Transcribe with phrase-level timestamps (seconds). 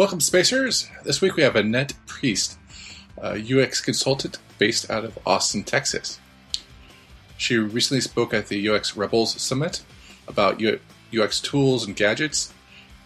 [0.00, 0.88] Welcome, Spacers.
[1.04, 2.56] This week we have Annette Priest,
[3.18, 6.18] a UX consultant based out of Austin, Texas.
[7.36, 9.82] She recently spoke at the UX Rebels Summit
[10.26, 10.62] about
[11.14, 12.50] UX tools and gadgets,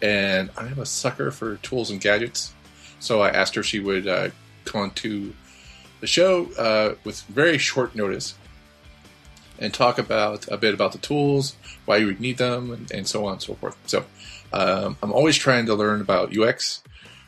[0.01, 2.53] and I am a sucker for tools and gadgets.
[3.01, 4.29] So I asked her if she would uh,
[4.63, 5.35] come on to
[5.99, 8.35] the show uh, with very short notice
[9.59, 13.05] and talk about a bit about the tools, why you would need them, and, and
[13.05, 13.75] so on and so forth.
[13.85, 14.05] So
[14.53, 16.83] um, I'm always trying to learn about UX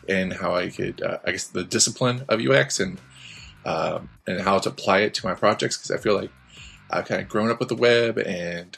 [0.07, 2.99] and how I could, uh, I guess, the discipline of UX and
[3.65, 6.31] um, and how to apply it to my projects because I feel like
[6.89, 8.77] I've kind of grown up with the web and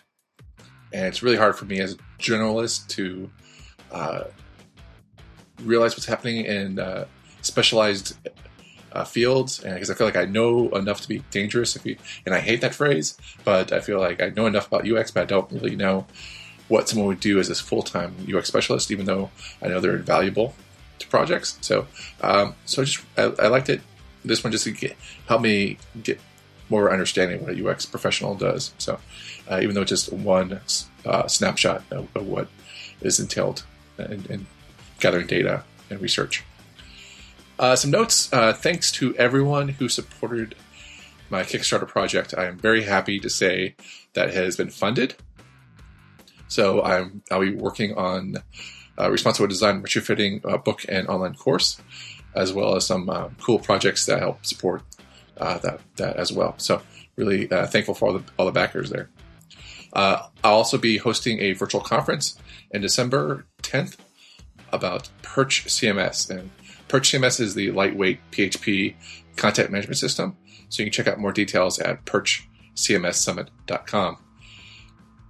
[0.92, 3.30] and it's really hard for me as a journalist to
[3.92, 4.24] uh,
[5.62, 7.06] realize what's happening in uh,
[7.42, 8.18] specialized
[8.92, 11.76] uh, fields, because I feel like I know enough to be dangerous.
[11.76, 14.90] If you, and I hate that phrase, but I feel like I know enough about
[14.90, 16.08] UX, but I don't really know
[16.70, 19.30] what someone would do as a full time UX specialist, even though
[19.62, 20.56] I know they're invaluable
[21.00, 21.58] to projects.
[21.62, 21.88] So,
[22.22, 23.82] um, so I just I, I, liked it.
[24.24, 24.96] This one just to get,
[25.28, 26.20] help me get
[26.70, 28.74] more understanding what a UX professional does.
[28.78, 29.00] So,
[29.50, 30.62] uh, even though it's just one
[31.06, 32.48] uh, snapshot of, of, what
[33.02, 33.64] is entailed
[33.98, 34.46] in, in
[35.00, 36.44] gathering data and research.
[37.58, 38.32] Uh, some notes.
[38.32, 40.56] Uh, thanks to everyone who supported
[41.30, 42.34] my Kickstarter project.
[42.38, 43.76] I am very happy to say
[44.14, 45.16] that has been funded.
[46.50, 48.36] So I'm I'll be working on
[49.00, 51.82] uh, responsible design retrofitting uh, book and online course,
[52.36, 54.82] as well as some uh, cool projects that help support
[55.38, 56.56] uh, that that as well.
[56.58, 56.82] So
[57.16, 59.10] really thankful for all the all the backers there.
[59.94, 62.38] I'll also be hosting a virtual conference
[62.72, 63.96] in December 10th
[64.72, 66.52] about Perch CMS and
[66.90, 68.94] Perch CMS is the lightweight PHP
[69.36, 70.38] content management system.
[70.70, 74.18] So you can check out more details at perchcmssummit.com.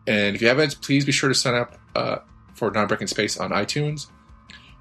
[0.09, 2.17] And if you haven't, please be sure to sign up uh,
[2.53, 4.07] for Non Breaking Space on iTunes.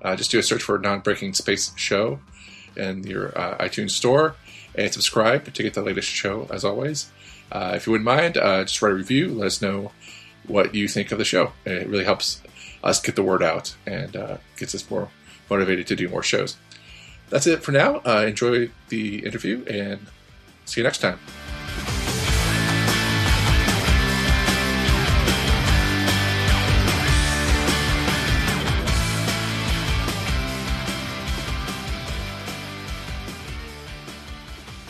[0.02, 2.20] Uh, just do a search for Non Breaking Space Show
[2.76, 4.36] in your uh, iTunes store
[4.74, 7.10] and subscribe to get the latest show as always.
[7.52, 9.28] Uh, if you wouldn't mind, uh, just write a review.
[9.28, 9.92] Let us know
[10.46, 11.52] what you think of the show.
[11.64, 12.42] It really helps
[12.82, 15.10] us get the word out and uh, gets us more
[15.50, 16.56] motivated to do more shows
[17.30, 18.00] that's it for now.
[18.00, 20.06] Enjoy the interview and
[20.64, 21.18] see you next time.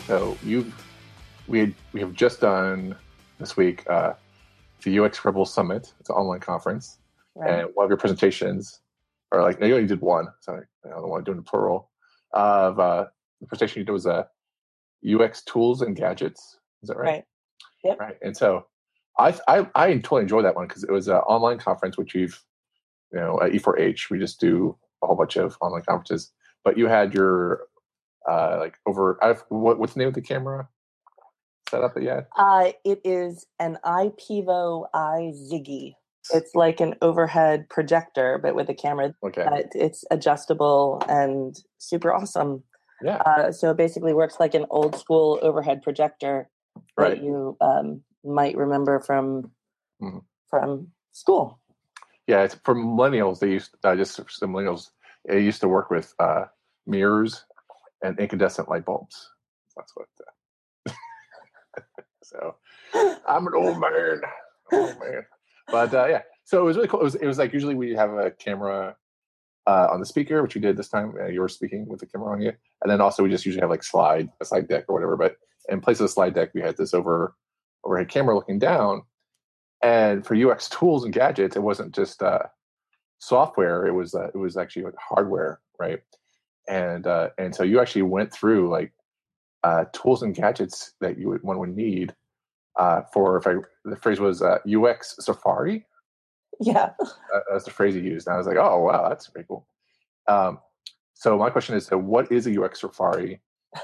[0.09, 0.73] So you,
[1.47, 2.95] we had, we have just done
[3.37, 4.13] this week uh,
[4.81, 5.93] the UX Rebel Summit.
[5.99, 6.97] It's an online conference,
[7.35, 7.59] right.
[7.59, 8.79] and one of your presentations,
[9.31, 10.25] or like no, you only did one.
[10.39, 11.91] Sorry, I don't want to do it in plural
[12.33, 13.05] of uh,
[13.39, 14.23] the presentation you did was uh,
[15.07, 16.57] UX tools and gadgets.
[16.81, 17.05] Is that right?
[17.05, 17.23] Right.
[17.83, 17.99] Yep.
[17.99, 18.17] Right.
[18.23, 18.65] And so
[19.19, 22.43] I I, I totally enjoyed that one because it was an online conference, which you've
[23.13, 26.31] you know at E4H we just do a whole bunch of online conferences.
[26.63, 27.67] But you had your
[28.29, 30.69] uh, like over I've, what, what's the name of the camera
[31.69, 32.27] setup that you had?
[32.37, 35.93] Uh, it is an IPEVO i Ziggi.
[36.31, 39.15] It's like an overhead projector, but with a camera.
[39.23, 39.41] Okay.
[39.41, 42.63] Uh, it's adjustable and super awesome.
[43.01, 43.17] Yeah.
[43.17, 46.49] Uh, so it basically works like an old school overhead projector
[46.97, 47.11] right.
[47.11, 49.51] that you um, might remember from
[50.01, 50.19] mm-hmm.
[50.49, 51.59] from school.
[52.27, 53.39] Yeah, it's for millennials.
[53.39, 54.89] They used uh, just for millennials.
[55.25, 56.45] It used to work with uh,
[56.85, 57.45] mirrors
[58.01, 59.29] and incandescent light bulbs.
[59.75, 60.07] That's what.
[60.87, 60.91] Uh,
[62.23, 62.55] so
[63.27, 64.21] I'm an old man.
[64.71, 65.25] Oh man.
[65.71, 67.01] But uh, yeah, so it was really cool.
[67.01, 68.95] It was, it was like usually we have a camera
[69.67, 71.13] uh, on the speaker, which we did this time.
[71.19, 73.61] Uh, you were speaking with the camera on you, and then also we just usually
[73.61, 75.15] have like slide a slide deck or whatever.
[75.15, 75.35] But
[75.69, 77.35] in place of the slide deck, we had this over
[77.83, 79.03] overhead camera looking down.
[79.81, 82.43] And for UX tools and gadgets, it wasn't just uh,
[83.19, 85.99] software; it was uh, it was actually like hardware, right?
[86.69, 88.93] And uh, and so you actually went through like
[89.63, 92.15] uh, tools and gadgets that you would one would need
[92.77, 95.85] uh, for if I the phrase was uh, UX Safari.
[96.61, 98.27] Yeah, uh, that's the phrase he used.
[98.27, 99.65] And I was like, oh wow, that's pretty cool.
[100.27, 100.59] Um,
[101.15, 103.41] so my question is, what is a UX Safari,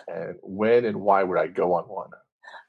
[0.08, 2.12] and when and why would I go on one?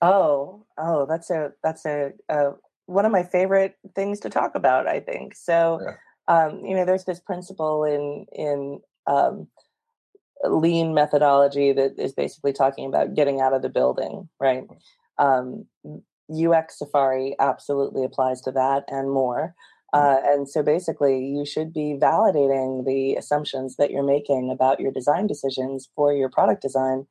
[0.02, 2.52] Oh, oh, that's a that's a, a
[2.86, 4.86] one of my favorite things to talk about.
[4.86, 5.80] I think so.
[5.84, 5.94] Yeah.
[6.28, 9.46] Um, you know, there's this principle in in um,
[10.44, 14.64] lean methodology that is basically talking about getting out of the building, right?
[15.18, 15.66] Um,
[16.30, 19.54] UX Safari absolutely applies to that and more.
[19.94, 20.00] Mm.
[20.00, 24.92] Uh, and so basically, you should be validating the assumptions that you're making about your
[24.92, 27.06] design decisions for your product design,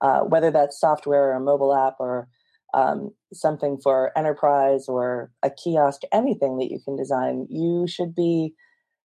[0.00, 2.28] uh, whether that's software or a mobile app or
[2.74, 7.46] um, something for enterprise or a kiosk, anything that you can design.
[7.48, 8.54] You should be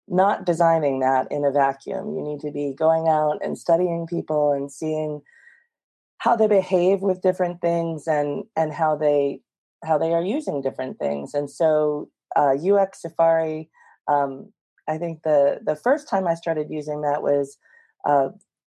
[0.08, 2.16] not designing that in a vacuum.
[2.16, 5.22] You need to be going out and studying people and seeing
[6.18, 9.42] how they behave with different things and and how they
[9.84, 11.34] how they are using different things.
[11.34, 13.70] And so uh, UX Safari,
[14.08, 14.52] um,
[14.88, 17.58] I think the the first time I started using that was
[18.06, 18.30] uh,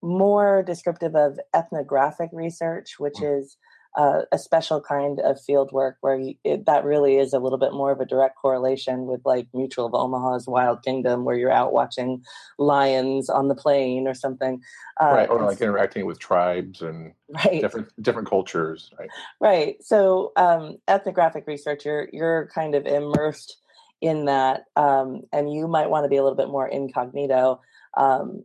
[0.02, 3.38] more descriptive of ethnographic research, which mm.
[3.38, 3.56] is
[3.96, 7.58] uh, a special kind of field work where you, it, that really is a little
[7.58, 11.52] bit more of a direct correlation with like Mutual of Omaha's Wild Kingdom, where you're
[11.52, 12.24] out watching
[12.58, 14.60] lions on the plain or something.
[15.00, 17.60] Uh, right, or like interacting with tribes and right.
[17.60, 18.90] different different cultures.
[18.98, 19.10] Right.
[19.40, 19.84] Right.
[19.84, 23.58] So um, ethnographic research, you're you're kind of immersed
[24.00, 27.60] in that, um, and you might want to be a little bit more incognito.
[27.96, 28.44] Um,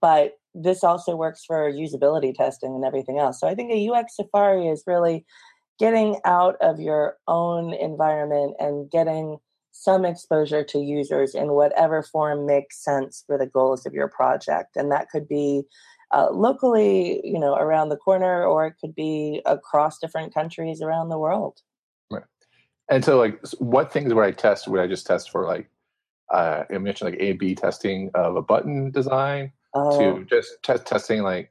[0.00, 3.40] but this also works for usability testing and everything else.
[3.40, 5.24] So I think a UX Safari is really
[5.78, 9.38] getting out of your own environment and getting
[9.72, 14.76] some exposure to users in whatever form makes sense for the goals of your project.
[14.76, 15.62] And that could be
[16.12, 21.08] uh, locally, you know, around the corner, or it could be across different countries around
[21.08, 21.60] the world.
[22.10, 22.24] Right.
[22.90, 24.66] And so, like, what things would I test?
[24.66, 25.70] Would I just test for like,
[26.32, 30.18] uh, I mentioned like A/B testing of a button design, oh.
[30.18, 31.50] to just test testing like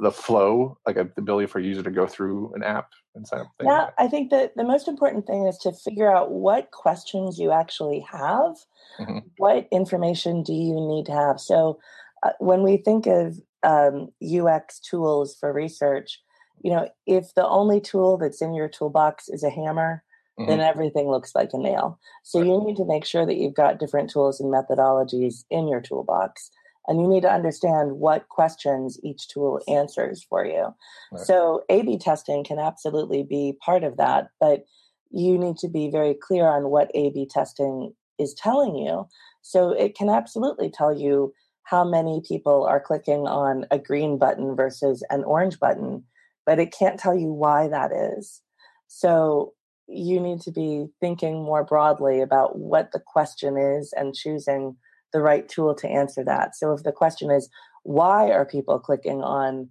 [0.00, 3.26] the flow, like a, the ability for a user to go through an app and
[3.26, 3.48] sign up.
[3.62, 7.50] Yeah, I think that the most important thing is to figure out what questions you
[7.50, 8.56] actually have.
[8.98, 9.18] Mm-hmm.
[9.36, 11.40] What information do you need to have?
[11.40, 11.78] So,
[12.22, 16.20] uh, when we think of um, UX tools for research,
[16.62, 20.02] you know, if the only tool that's in your toolbox is a hammer,
[20.38, 20.50] mm-hmm.
[20.50, 21.98] then everything looks like a nail.
[22.22, 22.48] So right.
[22.48, 26.50] you need to make sure that you've got different tools and methodologies in your toolbox
[26.86, 30.74] and you need to understand what questions each tool answers for you.
[31.12, 31.24] Right.
[31.24, 34.64] So, A B testing can absolutely be part of that, but
[35.10, 39.06] you need to be very clear on what A B testing is telling you.
[39.42, 41.32] So, it can absolutely tell you
[41.64, 46.04] how many people are clicking on a green button versus an orange button,
[46.44, 48.42] but it can't tell you why that is.
[48.88, 49.54] So,
[49.86, 54.76] you need to be thinking more broadly about what the question is and choosing
[55.12, 56.56] the right tool to answer that.
[56.56, 57.48] So if the question is,
[57.82, 59.68] why are people clicking on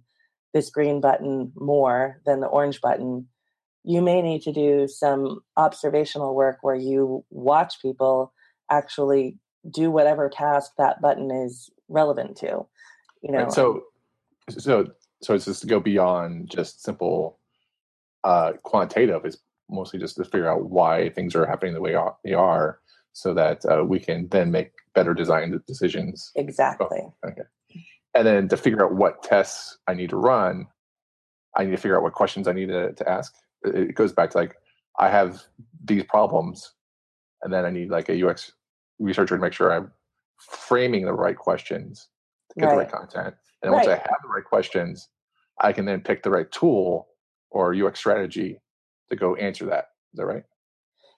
[0.52, 3.28] this green button more than the orange button?
[3.84, 8.32] You may need to do some observational work where you watch people
[8.70, 9.38] actually
[9.70, 12.66] do whatever task that button is relevant to.
[13.22, 13.82] You know, right, so
[14.50, 14.86] so
[15.22, 17.38] so it's just to go beyond just simple
[18.24, 19.24] uh, quantitative.
[19.24, 19.38] It's
[19.68, 22.80] mostly just to figure out why things are happening the way they are,
[23.12, 26.30] so that uh, we can then make better design decisions.
[26.36, 27.00] Exactly.
[27.02, 27.42] Oh, okay.
[28.14, 30.66] And then to figure out what tests I need to run,
[31.56, 33.34] I need to figure out what questions I need to, to ask.
[33.62, 34.56] It goes back to like,
[34.98, 35.42] I have
[35.84, 36.74] these problems,
[37.42, 38.52] and then I need like a UX
[38.98, 39.90] researcher to make sure I'm
[40.38, 42.08] framing the right questions
[42.50, 42.72] to get right.
[42.72, 43.34] the right content.
[43.62, 43.78] And right.
[43.78, 45.08] once I have the right questions,
[45.60, 47.08] I can then pick the right tool
[47.50, 48.60] or UX strategy
[49.10, 49.88] to go answer that.
[50.12, 50.44] Is that right?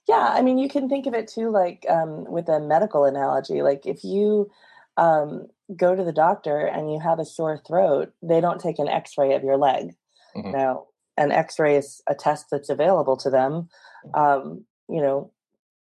[0.08, 3.62] Yeah, I mean, you can think of it too, like um, with a medical analogy.
[3.62, 4.50] Like if you
[4.96, 5.46] um,
[5.76, 9.34] go to the doctor and you have a sore throat, they don't take an X-ray
[9.34, 9.94] of your leg.
[10.36, 10.52] Mm-hmm.
[10.52, 13.68] Now, an X-ray is a test that's available to them.
[14.06, 14.20] Mm-hmm.
[14.20, 15.30] Um, you know,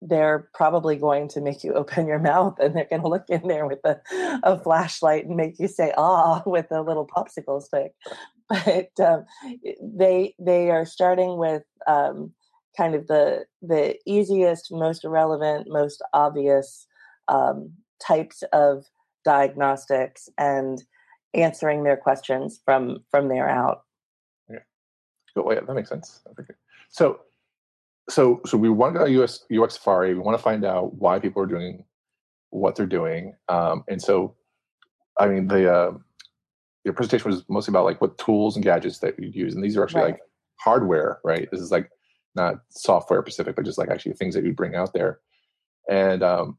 [0.03, 3.49] they're probably going to make you open your mouth and they're going to look in
[3.49, 3.99] there with a,
[4.43, 7.95] a flashlight and make you say ah with a little popsicle stick
[8.53, 9.25] but um,
[9.81, 12.33] they they are starting with um,
[12.76, 16.87] kind of the the easiest, most relevant, most obvious
[17.29, 18.85] um, types of
[19.25, 20.83] diagnostics and
[21.35, 23.83] answering their questions from from there out.
[24.50, 24.59] Yeah,
[25.37, 26.21] well, yeah that makes sense.
[26.88, 27.21] So,
[28.09, 30.14] so so we want to go US UX Safari.
[30.14, 31.85] We want to find out why people are doing
[32.50, 34.35] what they're doing, um, and so
[35.19, 35.93] I mean the uh,
[36.85, 39.76] your presentation was mostly about like what tools and gadgets that you use, and these
[39.76, 40.12] are actually right.
[40.12, 40.21] like
[40.61, 41.49] hardware, right?
[41.50, 41.91] This is like
[42.35, 45.21] not software specific, but just like actually things that you bring out there.
[45.89, 46.59] And um,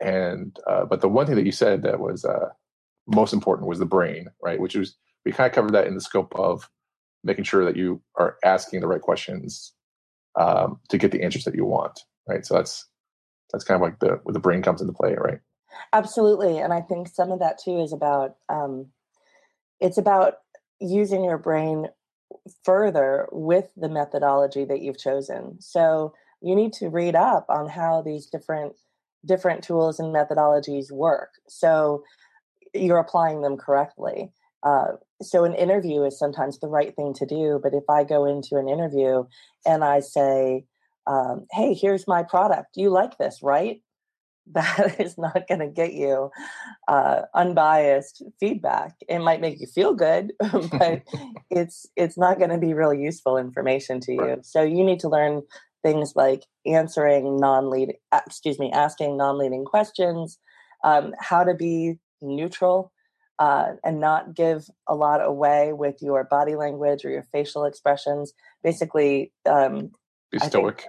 [0.00, 2.48] and uh, but the one thing that you said that was uh,
[3.06, 4.60] most important was the brain, right?
[4.60, 6.68] Which was we kind of covered that in the scope of
[7.22, 9.72] making sure that you are asking the right questions
[10.38, 12.46] um, to get the answers that you want, right?
[12.46, 12.86] So that's
[13.52, 15.40] that's kind of like the where the brain comes into play, right?
[15.92, 18.86] Absolutely, and I think some of that too is about um,
[19.80, 20.34] it's about
[20.80, 21.88] using your brain
[22.64, 25.60] further with the methodology that you've chosen.
[25.60, 28.74] So you need to read up on how these different
[29.26, 31.30] different tools and methodologies work.
[31.46, 32.02] So
[32.72, 34.32] you're applying them correctly.
[34.62, 38.24] Uh, so an interview is sometimes the right thing to do, but if I go
[38.24, 39.24] into an interview
[39.66, 40.64] and I say,
[41.06, 42.76] um, "Hey, here's my product.
[42.76, 43.82] You like this, right?"
[44.52, 46.30] That is not going to get you
[46.88, 48.94] uh, unbiased feedback.
[49.08, 51.02] It might make you feel good, but
[51.50, 54.20] it's it's not going to be really useful information to you.
[54.20, 54.46] Right.
[54.46, 55.42] So you need to learn
[55.82, 60.38] things like answering non-leading, excuse me, asking non-leading questions,
[60.84, 62.92] um, how to be neutral
[63.38, 68.34] uh, and not give a lot away with your body language or your facial expressions.
[68.62, 69.90] Basically, um,
[70.30, 70.86] be stoic.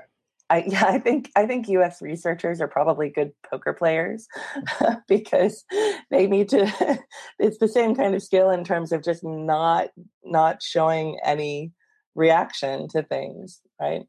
[0.51, 4.27] I, yeah, I think I think UX researchers are probably good poker players
[5.07, 5.63] because
[6.11, 6.99] they need to.
[7.39, 9.89] It's the same kind of skill in terms of just not
[10.23, 11.71] not showing any
[12.13, 14.03] reaction to things, right?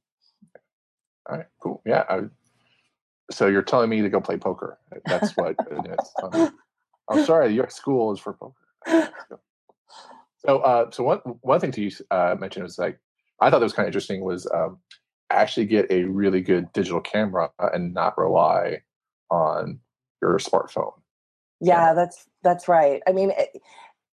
[1.29, 1.81] All right, cool.
[1.87, 2.05] Yeah.
[2.09, 2.21] I,
[3.31, 4.79] so you're telling me to go play poker?
[5.07, 6.13] That's what it is.
[6.23, 6.59] Um,
[7.09, 9.09] I'm sorry, your school is for poker.
[10.45, 12.99] So, uh, so one one thing to you uh, mention is like
[13.41, 14.79] I thought that was kind of interesting was um,
[15.33, 18.83] actually get a really good digital camera and not rely
[19.31, 19.81] on
[20.21, 20.93] your smartphone.
[21.61, 23.03] Yeah, that's that's right.
[23.07, 23.33] I mean,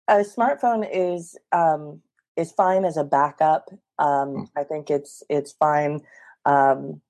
[0.08, 2.02] a smartphone is um,
[2.36, 3.70] is fine as a backup.
[3.98, 4.48] Um, mm.
[4.56, 6.02] I think it's it's fine.
[6.46, 7.02] Um,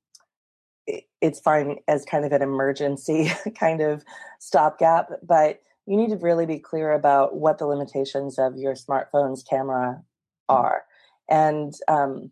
[1.21, 4.03] it's fine as kind of an emergency kind of
[4.39, 9.43] stopgap, but you need to really be clear about what the limitations of your smartphone's
[9.43, 10.01] camera
[10.49, 10.55] mm.
[10.55, 10.83] are.
[11.29, 12.31] And um,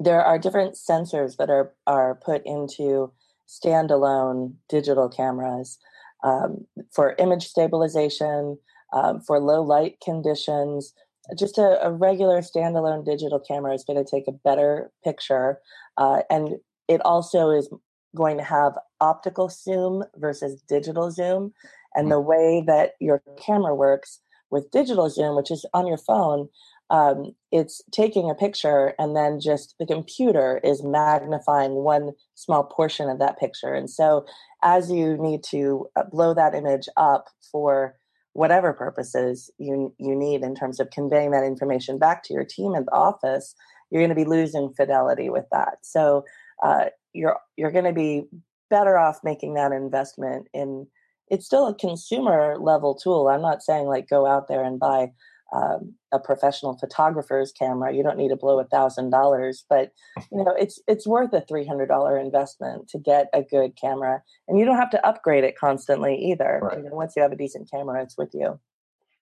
[0.00, 3.12] there are different sensors that are, are put into
[3.46, 5.78] standalone digital cameras
[6.24, 8.58] um, for image stabilization,
[8.92, 10.94] um, for low light conditions.
[11.38, 15.58] Just a, a, regular standalone digital camera is going to take a better picture.
[15.96, 16.56] Uh, and
[16.88, 17.68] it also is
[18.16, 21.52] going to have optical zoom versus digital zoom.
[21.94, 22.12] And hmm.
[22.12, 26.48] the way that your camera works with digital zoom, which is on your phone,
[26.90, 33.08] um, it's taking a picture and then just the computer is magnifying one small portion
[33.08, 33.72] of that picture.
[33.72, 34.26] And so,
[34.62, 37.96] as you need to uh, blow that image up for
[38.32, 42.74] whatever purposes you you need in terms of conveying that information back to your team
[42.74, 43.54] in the office,
[43.90, 45.78] you're going to be losing fidelity with that.
[45.82, 46.24] So
[46.62, 48.24] uh, you're you're going to be
[48.68, 50.86] better off making that investment in
[51.28, 53.28] it's still a consumer level tool.
[53.28, 55.12] I'm not saying like go out there and buy
[55.54, 57.94] um, a professional photographer's camera.
[57.94, 59.92] You don't need to blow a thousand dollars, but
[60.30, 64.22] you know it's it's worth a three hundred dollar investment to get a good camera,
[64.48, 66.60] and you don't have to upgrade it constantly either.
[66.62, 66.78] Right.
[66.78, 68.60] You know, once you have a decent camera, it's with you.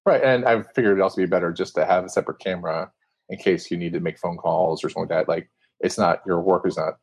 [0.04, 2.90] Right, and I figured it'd also be better just to have a separate camera
[3.28, 5.28] in case you need to make phone calls or something like that.
[5.28, 6.94] Like it's not your work is not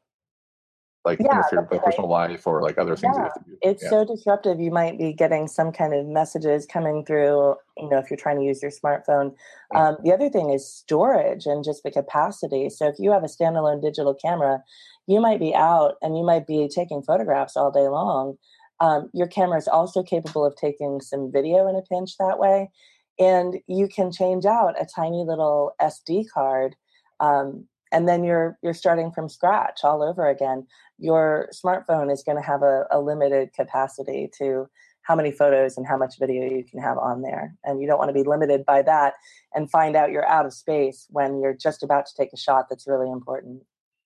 [1.06, 3.20] like yeah, interfere with personal life or like other things yeah.
[3.20, 3.58] you have to do.
[3.62, 3.90] It's yeah.
[3.90, 4.60] so disruptive.
[4.60, 8.40] You might be getting some kind of messages coming through, you know, if you're trying
[8.40, 9.36] to use your smartphone.
[9.74, 12.70] Um, the other thing is storage and just the capacity.
[12.70, 14.64] So if you have a standalone digital camera,
[15.08, 18.38] you might be out and you might be taking photographs all day long.
[18.80, 22.72] Um, your camera is also capable of taking some video in a pinch that way.
[23.20, 26.76] And you can change out a tiny little SD card
[27.20, 30.66] um, and then you're you're starting from scratch all over again
[30.98, 34.68] your smartphone is going to have a, a, limited capacity to
[35.02, 38.00] how many photos and how much video you can have on there and you don't
[38.00, 39.14] want to be limited by that
[39.54, 42.68] and find out you're out of space when you're just about to take a shot
[42.70, 43.62] that's really important.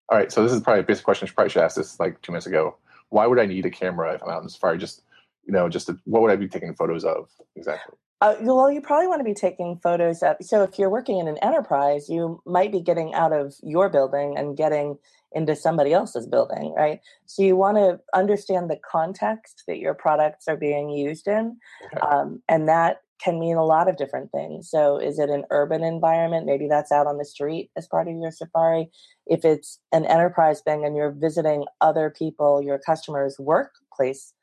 [0.09, 2.31] All right so this is probably a basic question probably should ask this like two
[2.31, 2.77] minutes ago.
[3.09, 4.77] Why would i need a camera if i'm out in the safari?
[4.77, 5.03] Just
[5.45, 8.81] you know just to, what would i be taking photos of exactly uh, well, you
[8.81, 10.35] probably want to be taking photos of.
[10.41, 14.37] So, if you're working in an enterprise, you might be getting out of your building
[14.37, 14.97] and getting
[15.31, 16.99] into somebody else's building, right?
[17.27, 21.57] So, you want to understand the context that your products are being used in.
[21.85, 22.01] Okay.
[22.01, 24.69] Um, and that can mean a lot of different things.
[24.69, 26.45] So, is it an urban environment?
[26.45, 28.89] Maybe that's out on the street as part of your safari.
[29.27, 34.33] If it's an enterprise thing and you're visiting other people, your customers' workplace,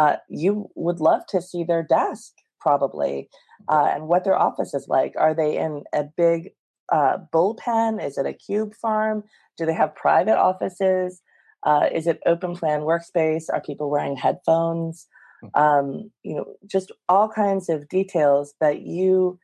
[0.00, 3.28] uh, you would love to see their desk probably,
[3.68, 5.14] uh, and what their office is like.
[5.16, 6.50] Are they in a big
[6.92, 8.04] uh, bullpen?
[8.04, 9.24] Is it a cube farm?
[9.56, 11.22] Do they have private offices?
[11.64, 13.44] Uh, is it open plan workspace?
[13.52, 15.06] Are people wearing headphones?
[15.42, 15.62] Hmm.
[15.62, 19.38] Um, you know, just all kinds of details that you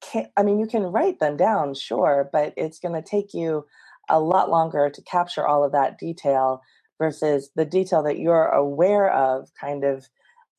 [0.00, 0.28] can't.
[0.36, 3.66] I mean, you can write them down, sure, but it's going to take you
[4.08, 6.60] a lot longer to capture all of that detail
[6.98, 10.06] versus the detail that you're aware of, kind of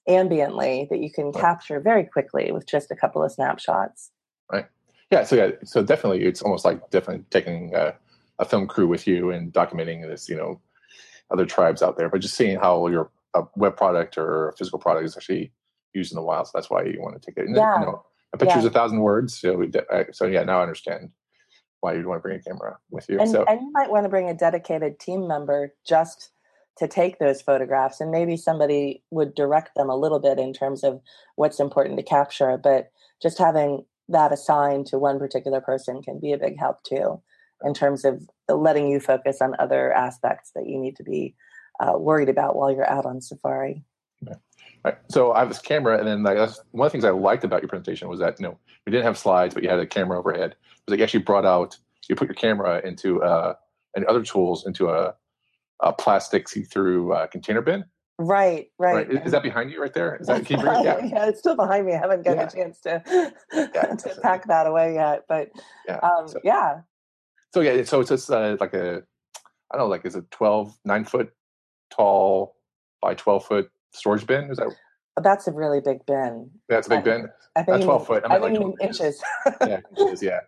[0.07, 1.41] ambiently that you can right.
[1.41, 4.11] capture very quickly with just a couple of snapshots.
[4.51, 4.65] Right.
[5.11, 5.23] Yeah.
[5.23, 5.51] So yeah.
[5.63, 7.93] So definitely, it's almost like definitely taking a,
[8.39, 10.29] a film crew with you and documenting this.
[10.29, 10.61] You know,
[11.31, 14.79] other tribes out there, but just seeing how your a web product or a physical
[14.79, 15.51] product is actually
[15.93, 16.47] used in the wild.
[16.47, 17.47] So that's why you want to take it.
[17.47, 17.79] And yeah.
[17.79, 18.69] You know, a picture's yeah.
[18.69, 19.39] a thousand words.
[19.39, 19.65] So
[20.11, 20.43] so yeah.
[20.43, 21.09] Now I understand
[21.81, 23.19] why you'd want to bring a camera with you.
[23.19, 26.31] And, so and you might want to bring a dedicated team member just
[26.77, 30.83] to take those photographs and maybe somebody would direct them a little bit in terms
[30.83, 31.01] of
[31.35, 32.91] what's important to capture but
[33.21, 37.21] just having that assigned to one particular person can be a big help too
[37.63, 41.33] in terms of letting you focus on other aspects that you need to be
[41.79, 43.83] uh, worried about while you're out on safari
[44.23, 44.37] okay.
[44.83, 44.97] Right.
[45.09, 47.43] So I have this camera, and then like that's one of the things I liked
[47.43, 48.55] about your presentation was that you know
[48.85, 50.51] we didn't have slides, but you had a camera overhead.
[50.51, 51.75] It was like you actually brought out
[52.07, 53.55] you put your camera into uh,
[53.95, 55.15] and other tools into a
[55.81, 57.85] a plastic see-through uh, container bin.
[58.17, 59.07] Right, right.
[59.09, 59.25] right.
[59.25, 60.15] Is, that behind you right there?
[60.15, 61.03] Is that can you yeah.
[61.05, 61.93] yeah, it's still behind me.
[61.93, 62.45] I haven't gotten yeah.
[62.45, 63.95] a chance to, yeah.
[63.95, 65.49] to pack that away yet, but
[65.85, 65.97] yeah.
[65.97, 66.81] Um, so, yeah.
[67.53, 69.03] So yeah, so it's just uh, like a,
[69.71, 71.33] I don't know, like is it 12, nine foot
[71.91, 72.55] tall
[73.01, 74.45] by 12 foot storage bin?
[74.45, 74.73] Is that?
[75.21, 76.49] That's a really big bin.
[76.69, 77.29] That's a big I, bin.
[77.55, 78.23] I think Not 12 foot.
[78.25, 79.21] I, I think like inches.
[79.61, 80.39] yeah, inches, yeah.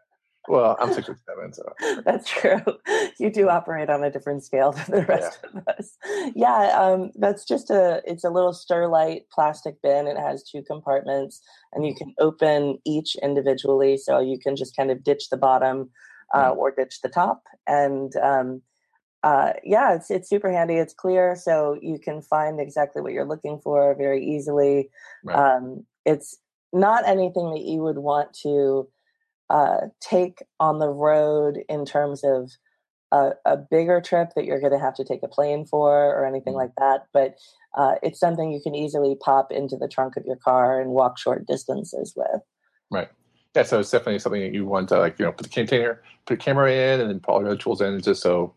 [0.48, 1.74] Well, I'm six foot seven, so
[2.06, 2.62] that's true.
[3.20, 5.60] You do operate on a different scale than the rest yeah.
[5.60, 5.98] of us.
[6.36, 8.02] Yeah, um, that's just a.
[8.06, 10.06] It's a little Sterlite plastic bin.
[10.06, 11.42] It has two compartments,
[11.74, 13.98] and you can open each individually.
[13.98, 15.90] So you can just kind of ditch the bottom
[16.32, 16.58] uh, mm.
[16.58, 18.62] or ditch the top, and um,
[19.24, 20.76] uh, yeah, it's it's super handy.
[20.76, 24.90] It's clear, so you can find exactly what you're looking for very easily.
[25.24, 25.56] Right.
[25.56, 26.38] Um, it's
[26.72, 28.88] not anything that you would want to
[29.50, 32.52] uh, take on the road in terms of
[33.12, 36.26] a, a bigger trip that you're going to have to take a plane for or
[36.26, 36.60] anything mm-hmm.
[36.60, 37.08] like that.
[37.14, 37.38] But
[37.76, 41.18] uh, it's something you can easily pop into the trunk of your car and walk
[41.18, 42.42] short distances with.
[42.92, 43.08] Right.
[43.56, 43.64] Yeah.
[43.64, 46.36] So it's definitely something that you want to like, you know, put the container, put
[46.36, 48.54] a camera in, and then put all your other tools in, just so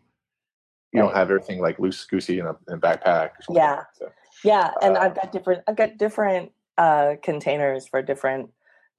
[0.92, 1.06] you right.
[1.06, 3.30] don't have everything like loose goosey in a, in a backpack.
[3.50, 3.76] yeah.
[3.76, 4.12] Like so,
[4.44, 4.72] yeah.
[4.82, 5.62] And uh, I've got different.
[5.68, 8.50] I've got different uh, containers for different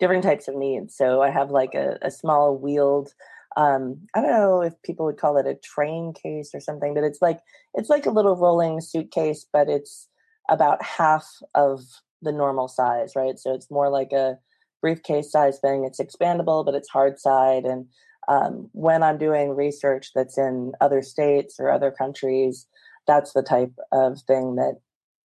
[0.02, 0.98] different types of needs.
[0.98, 3.14] So I have like a, a small wheeled
[3.58, 7.04] um i don't know if people would call it a train case or something but
[7.04, 7.40] it's like
[7.74, 10.08] it's like a little rolling suitcase but it's
[10.50, 11.82] about half of
[12.22, 13.40] the normal size right?
[13.40, 14.38] So it's more like a
[14.80, 15.86] briefcase size thing.
[15.86, 17.88] It's expandable but it's hard side and
[18.28, 22.68] um, when i'm doing research that's in other states or other countries
[23.08, 24.80] that's the type of thing that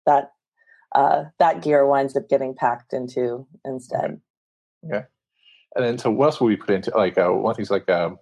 [0.06, 0.32] that
[0.95, 4.21] uh, that gear winds up getting packed into instead
[4.88, 5.06] Okay.
[5.76, 8.17] And then, so what else will we put into like uh, one thing's like um,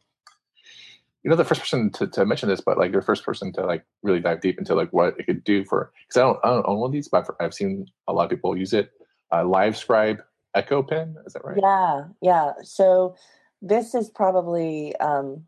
[1.24, 3.66] you know the first person to, to mention this, but like the first person to
[3.66, 6.50] like really dive deep into like what it could do for because I don't I
[6.50, 8.92] don't own one of these, but I've seen a lot of people use it.
[9.32, 10.20] Uh, Livescribe
[10.54, 11.58] Echo Pen, is that right?
[11.62, 12.52] Yeah, yeah.
[12.64, 13.16] So
[13.62, 15.46] this is probably um,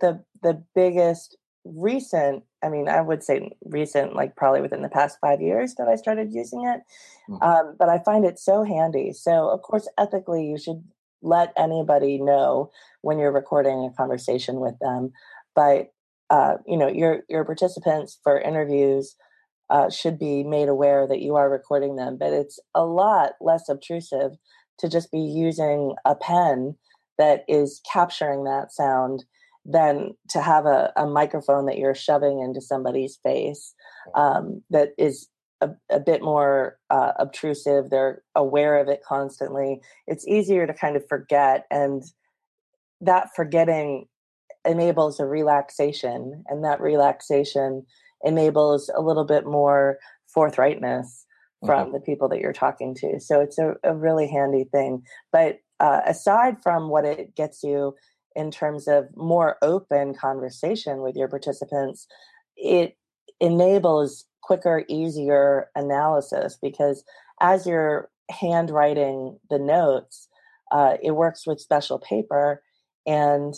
[0.00, 1.36] the the biggest
[1.74, 5.88] recent i mean i would say recent like probably within the past five years that
[5.88, 6.80] i started using it
[7.28, 7.42] mm-hmm.
[7.42, 10.82] um, but i find it so handy so of course ethically you should
[11.22, 15.10] let anybody know when you're recording a conversation with them
[15.54, 15.92] but
[16.30, 19.16] uh, you know your your participants for interviews
[19.70, 23.68] uh, should be made aware that you are recording them but it's a lot less
[23.68, 24.32] obtrusive
[24.78, 26.76] to just be using a pen
[27.18, 29.24] that is capturing that sound
[29.66, 33.74] than to have a, a microphone that you're shoving into somebody's face
[34.14, 35.28] um, that is
[35.60, 37.90] a, a bit more uh, obtrusive.
[37.90, 39.80] They're aware of it constantly.
[40.06, 42.02] It's easier to kind of forget, and
[43.00, 44.06] that forgetting
[44.64, 47.84] enables a relaxation, and that relaxation
[48.22, 49.98] enables a little bit more
[50.34, 51.24] forthrightness
[51.64, 51.92] from mm-hmm.
[51.94, 53.18] the people that you're talking to.
[53.18, 55.02] So it's a, a really handy thing.
[55.32, 57.94] But uh, aside from what it gets you
[58.36, 62.06] in terms of more open conversation with your participants,
[62.56, 62.96] it
[63.40, 67.04] enables quicker, easier analysis because
[67.40, 70.28] as you're handwriting the notes,
[70.72, 72.62] uh, it works with special paper
[73.06, 73.54] and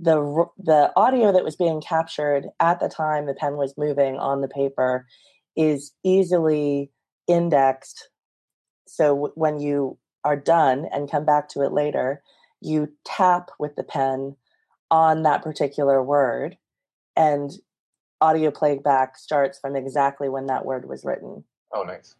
[0.00, 4.40] the the audio that was being captured at the time the pen was moving on
[4.40, 5.06] the paper
[5.56, 6.90] is easily
[7.26, 8.10] indexed.
[8.86, 12.22] So w- when you are done and come back to it later
[12.60, 14.36] you tap with the pen
[14.90, 16.56] on that particular word
[17.16, 17.52] and
[18.20, 21.44] audio playback starts from exactly when that word was written.
[21.72, 22.14] Oh, nice.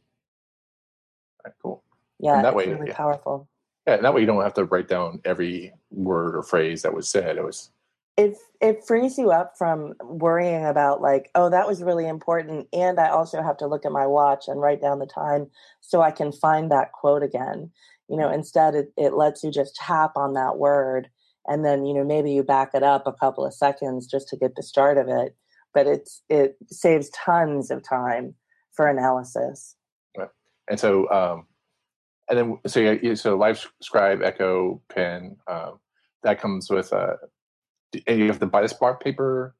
[1.44, 1.82] Right, cool.
[2.20, 2.96] Yeah, and that way, really yeah.
[2.96, 3.48] powerful.
[3.86, 6.94] Yeah, and that way you don't have to write down every word or phrase that
[6.94, 7.36] was said.
[7.36, 7.70] It was
[8.16, 12.98] it it frees you up from worrying about like, oh, that was really important, and
[12.98, 15.48] I also have to look at my watch and write down the time
[15.80, 17.70] so I can find that quote again
[18.08, 21.08] you know instead it, it lets you just tap on that word
[21.46, 24.36] and then you know maybe you back it up a couple of seconds just to
[24.36, 25.36] get the start of it
[25.74, 28.34] but it's it saves tons of time
[28.74, 29.76] for analysis
[30.16, 30.28] right.
[30.70, 31.46] and so um
[32.28, 35.78] and then so yeah so live scribe echo pen um,
[36.22, 37.14] that comes with uh
[38.06, 39.54] and you have to buy the smart paper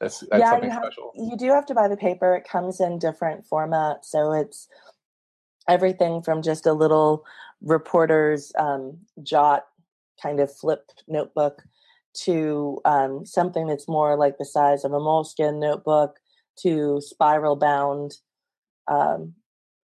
[0.00, 1.12] That's, that's yeah, something you have, special.
[1.14, 2.36] You do have to buy the paper.
[2.36, 4.68] It comes in different formats, so it's
[5.68, 7.24] everything from just a little
[7.62, 9.64] reporter's um, jot
[10.22, 11.62] kind of flip notebook
[12.14, 16.16] to um, something that's more like the size of a Moleskine notebook
[16.60, 18.14] to spiral bound
[18.88, 19.34] um,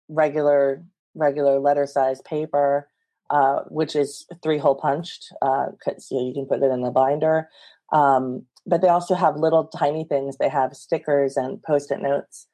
[0.10, 0.84] regular
[1.16, 2.88] regular letter size paper
[3.32, 7.48] uh, which is three hole punched uh, you, you, can put it in a binder.
[7.94, 10.36] Um, but they also have little tiny things.
[10.38, 12.48] They have stickers and post-it notes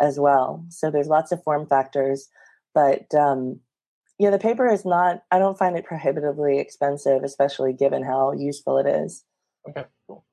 [0.00, 0.64] as well.
[0.70, 2.28] So there's lots of form factors.
[2.74, 3.60] But um,
[4.18, 5.22] yeah, the paper is not.
[5.30, 9.24] I don't find it prohibitively expensive, especially given how useful it is.
[9.68, 10.24] Okay, cool.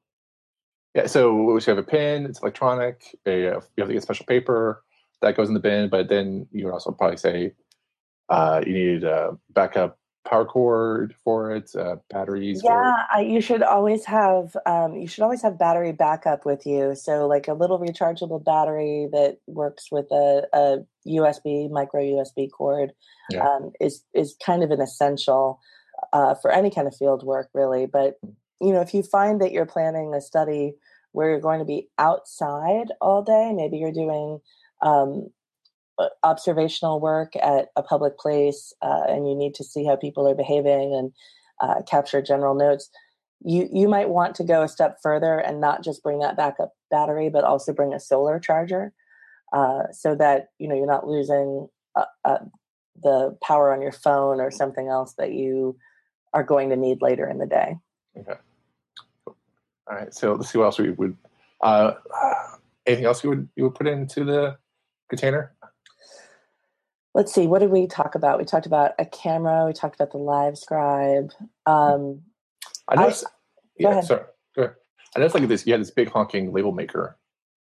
[0.95, 3.03] Yeah, so we have a pin, It's electronic.
[3.27, 4.83] A, you have to get special paper
[5.21, 7.53] that goes in the bin, but then you would also probably say
[8.29, 9.98] uh, you need a backup
[10.29, 12.61] power cord for it, uh, batteries.
[12.63, 16.95] Yeah, I, you should always have um, you should always have battery backup with you.
[16.95, 22.91] So like a little rechargeable battery that works with a, a USB micro USB cord
[23.31, 23.47] yeah.
[23.47, 25.59] um, is is kind of an essential
[26.13, 27.87] uh, for any kind of field work, really.
[27.87, 28.31] But hmm.
[28.61, 30.73] you know, if you find that you're planning a study
[31.11, 34.39] where you're going to be outside all day, maybe you're doing
[34.81, 35.31] um,
[36.23, 40.35] observational work at a public place uh, and you need to see how people are
[40.35, 41.11] behaving and
[41.61, 42.89] uh, capture general notes
[43.43, 46.73] you you might want to go a step further and not just bring that backup
[46.91, 48.93] battery but also bring a solar charger
[49.53, 52.39] uh, so that you know you're not losing uh, uh,
[53.01, 55.77] the power on your phone or something else that you
[56.33, 57.75] are going to need later in the day.
[58.17, 58.39] Okay.
[59.27, 59.35] All
[59.95, 61.17] right so let's see what else we would
[62.85, 64.57] anything else you would you would put into the
[65.09, 65.53] container
[67.19, 68.39] let's see, what did we talk about?
[68.39, 69.65] We talked about a camera.
[69.65, 71.31] We talked about the Livescribe.
[71.65, 72.21] Um,
[72.87, 73.25] I noticed.
[73.25, 73.29] I,
[73.77, 74.05] yeah, ahead.
[74.05, 74.23] sorry.
[74.55, 74.75] Go ahead.
[75.17, 75.67] I noticed like this.
[75.67, 77.17] You had this big honking label maker.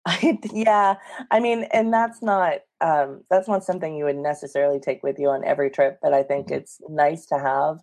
[0.53, 0.97] yeah,
[1.31, 5.31] I mean, and that's not um, that's not something you would necessarily take with you
[5.31, 6.57] on every trip, but I think mm-hmm.
[6.57, 7.79] it's nice to have.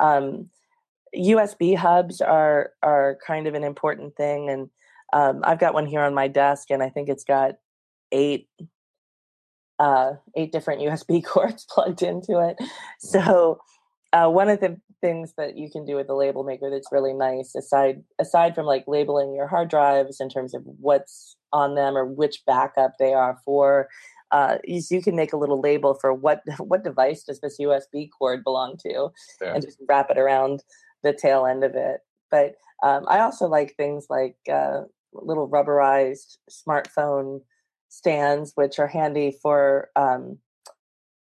[0.00, 0.48] Um,
[1.14, 4.70] USB hubs are are kind of an important thing, and
[5.12, 7.56] um, I've got one here on my desk, and I think it's got
[8.12, 8.48] eight
[9.82, 12.56] uh, eight different USB cords plugged into it.
[13.00, 13.58] So
[14.12, 17.12] uh, one of the things that you can do with the label maker that's really
[17.12, 21.96] nice, aside aside from like labeling your hard drives in terms of what's on them
[21.96, 23.88] or which backup they are for,
[24.30, 28.08] uh, is you can make a little label for what what device does this USB
[28.16, 29.08] cord belong to,
[29.40, 29.54] yeah.
[29.54, 30.62] and just wrap it around
[31.02, 32.02] the tail end of it.
[32.30, 37.40] But um, I also like things like uh, little rubberized smartphone
[37.92, 39.90] stands, which are handy for.
[39.94, 40.38] Um,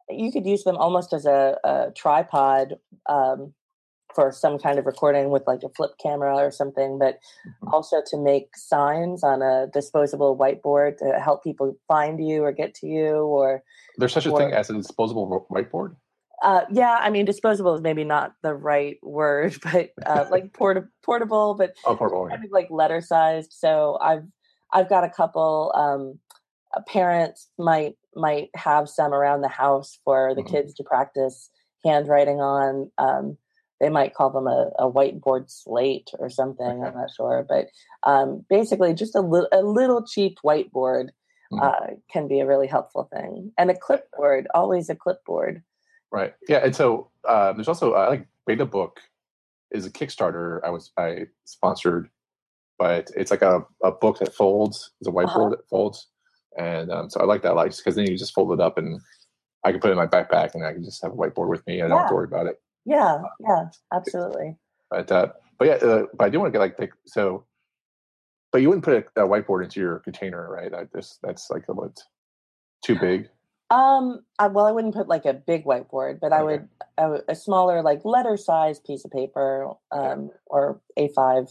[0.10, 2.76] you could use them almost as a, a tripod
[3.08, 3.54] um,
[4.14, 7.16] for some kind of recording with like a flip camera or something, but
[7.48, 7.74] mm-hmm.
[7.74, 12.76] also to make signs on a disposable whiteboard to help people find you or get
[12.76, 13.16] to you.
[13.16, 13.64] Or
[13.98, 15.96] there's such a or, thing as a disposable whiteboard.
[16.44, 20.90] Uh, yeah, I mean, disposable is maybe not the right word, but uh, like port-
[21.04, 23.54] portable, but oh, portable, kind of like letter sized.
[23.54, 24.26] So I've
[24.74, 26.20] I've got a couple um,
[26.88, 30.54] parents might might have some around the house for the mm-hmm.
[30.54, 31.50] kids to practice
[31.86, 32.92] handwriting on.
[32.98, 33.38] Um,
[33.80, 36.66] they might call them a, a whiteboard slate or something.
[36.66, 36.88] Okay.
[36.88, 37.68] I'm not sure, but
[38.04, 41.10] um, basically, just a little a little cheap whiteboard
[41.52, 41.60] mm-hmm.
[41.60, 45.64] uh, can be a really helpful thing, and a clipboard, always a clipboard.
[46.12, 46.34] Right.
[46.48, 49.00] Yeah, and so uh, there's also uh, like Beta Book
[49.72, 52.10] is a Kickstarter I was I sponsored,
[52.78, 54.92] but it's like a, a book that folds.
[55.00, 55.50] It's a whiteboard uh-huh.
[55.50, 56.08] that folds,
[56.58, 59.00] and um, so I like that light because then you just fold it up and
[59.64, 61.66] I can put it in my backpack and I can just have a whiteboard with
[61.68, 62.62] me and I don't have to worry about it.
[62.86, 64.58] Yeah, yeah, absolutely.
[64.90, 67.46] But uh, but yeah, uh, but I do want to get like pick, so.
[68.52, 70.70] But you wouldn't put a, a, whiteboard into your container, right?
[70.72, 72.00] That this that's like a bit
[72.84, 73.30] too big.
[73.70, 74.26] Um.
[74.40, 77.36] I, well, I wouldn't put like a big whiteboard, but I, would, I would a
[77.36, 80.30] smaller like letter size piece of paper, um, okay.
[80.48, 81.46] or A five,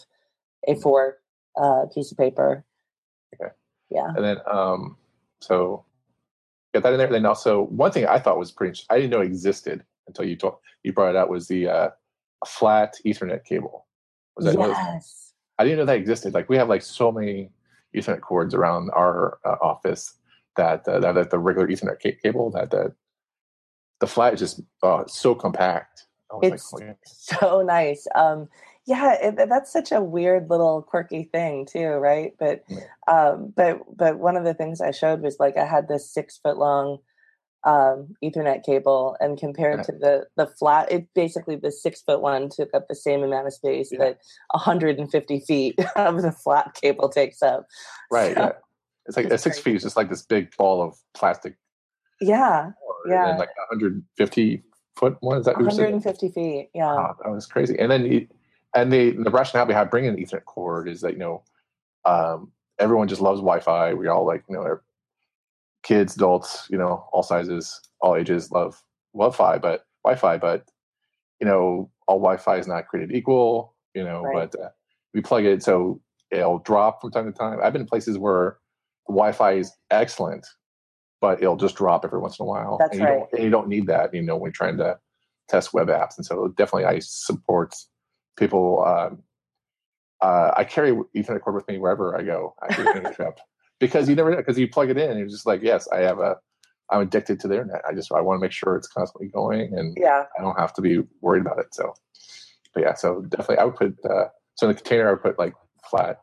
[0.69, 1.19] A four,
[1.57, 2.67] uh, piece of paper.
[3.35, 3.55] Okay.
[3.91, 4.09] Yeah.
[4.17, 4.97] And then, um,
[5.41, 5.85] so
[6.73, 7.07] get that in there.
[7.07, 10.37] And then also, one thing I thought was pretty, I didn't know existed until you
[10.37, 11.91] talked, you brought it out was the uh,
[12.47, 13.87] flat Ethernet cable.
[14.37, 15.33] Was that yes.
[15.59, 16.35] I didn't know that existed.
[16.35, 17.51] Like we have like so many
[17.95, 20.15] Ethernet cords around our uh, office
[20.57, 22.95] that, uh, that, that the regular Ethernet ca- cable that the
[24.01, 26.07] the flat is just uh, so compact.
[26.43, 26.95] It's like, oh, yeah.
[27.05, 28.07] so nice.
[28.15, 28.49] Um,
[28.87, 32.65] yeah it, that's such a weird little quirky thing too right but
[33.09, 36.39] um but but one of the things i showed was like i had this six
[36.39, 36.99] foot long
[37.65, 42.49] um, Ethernet cable, and compared to the the flat, it basically the six foot one
[42.49, 43.99] took up the same amount of space yeah.
[43.99, 44.19] that
[44.53, 47.67] 150 feet of the flat cable takes up.
[48.11, 48.35] Right.
[48.35, 48.53] So, yeah.
[49.07, 51.57] It's like it's six feet is just like this big ball of plastic.
[52.21, 52.71] Yeah.
[53.09, 53.31] Yeah.
[53.31, 54.63] And like 150
[54.97, 55.39] foot one.
[55.39, 56.71] Is that 150 feet?
[56.75, 56.95] Yeah.
[56.95, 57.79] Oh, that was crazy.
[57.79, 58.29] And then
[58.75, 61.43] and the the rationale behind bringing an Ethernet cord is that you know
[62.05, 63.95] um, everyone just loves Wi-Fi.
[63.95, 64.79] We all like you know
[65.83, 68.83] kids, adults, you know, all sizes, all ages love
[69.15, 70.65] Wi-Fi, but Wi-Fi, but
[71.41, 73.75] you know, all Wi-Fi is not created equal.
[73.95, 74.51] You know, right.
[74.51, 74.69] but uh,
[75.15, 77.59] we plug it so it'll drop from time to time.
[77.63, 78.59] I've been in places where
[79.07, 80.47] the Wi-Fi is excellent,
[81.21, 82.79] but it'll just drop every once in a while.
[82.79, 83.19] That's and you right.
[83.19, 84.99] Don't, and you don't need that, you know, when you're trying to
[85.49, 86.17] test web apps.
[86.17, 87.75] And so definitely I support
[88.37, 88.85] people.
[88.85, 89.23] Um,
[90.21, 92.55] uh, I carry Ethernet cord with me wherever I go.
[92.63, 93.01] Actually,
[93.79, 96.19] because you never because you plug it in and you're just like, yes, I have
[96.19, 96.37] a.
[96.93, 97.83] I'm addicted to the internet.
[97.89, 100.73] I just I want to make sure it's constantly going, and yeah, I don't have
[100.75, 101.73] to be worried about it.
[101.73, 101.95] So,
[102.75, 105.39] but yeah, so definitely I would put uh, so in the container I would put
[105.39, 105.55] like
[105.89, 106.21] flat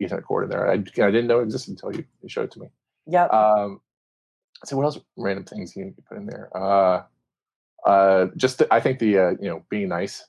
[0.00, 0.70] Ethernet cord in there.
[0.70, 2.68] I, I didn't know it existed until you, you showed it to me.
[3.06, 3.24] Yeah.
[3.24, 3.80] Um,
[4.64, 4.98] so what else?
[5.16, 6.48] Random things you put in there.
[6.56, 7.02] Uh,
[7.84, 10.24] uh, just the, I think the uh, you know being nice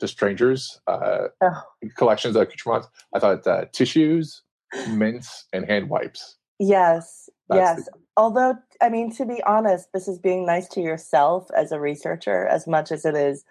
[0.00, 0.80] to strangers.
[0.86, 1.62] Uh, oh.
[1.96, 2.88] Collections of accoutrements.
[3.14, 4.42] I thought uh, tissues,
[4.88, 6.36] mints, and hand wipes.
[6.58, 7.28] Yes.
[7.48, 7.84] That's yes.
[7.86, 11.78] The, Although, I mean, to be honest, this is being nice to yourself as a
[11.78, 13.44] researcher as much as it is,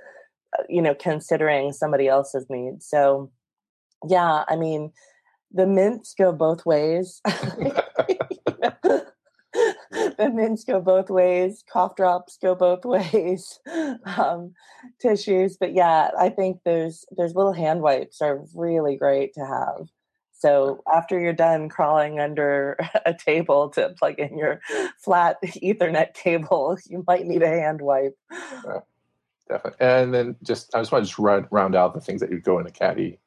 [0.60, 2.86] uh, you know, considering somebody else's needs.
[2.86, 3.32] So,
[4.08, 4.92] yeah, I mean,
[5.54, 7.22] the mints go both ways.
[10.34, 11.64] mints go both ways.
[11.72, 13.60] Cough drops go both ways.
[14.06, 14.54] Um,
[15.00, 19.88] tissues, but yeah, I think those those little hand wipes are really great to have.
[20.40, 24.62] So after you're done crawling under a table to plug in your
[24.98, 28.18] flat Ethernet cable, you might need a hand wipe.
[28.32, 28.80] Yeah,
[29.50, 29.86] definitely.
[29.86, 32.40] And then just I just want to just round, round out the things that you
[32.40, 33.20] go in a caddy,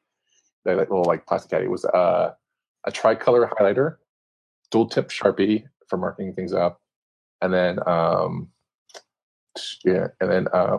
[0.64, 2.32] that little like plastic caddy was uh,
[2.84, 3.96] a tricolor highlighter,
[4.70, 6.80] dual tip sharpie for marking things up,
[7.42, 8.48] and then um,
[9.84, 10.78] yeah, and then uh,